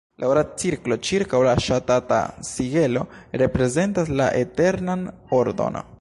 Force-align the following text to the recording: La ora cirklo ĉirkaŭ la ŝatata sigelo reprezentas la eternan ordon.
La 0.21 0.27
ora 0.31 0.43
cirklo 0.61 0.95
ĉirkaŭ 1.09 1.41
la 1.47 1.53
ŝatata 1.65 2.19
sigelo 2.49 3.03
reprezentas 3.43 4.13
la 4.23 4.31
eternan 4.45 5.09
ordon. 5.43 5.83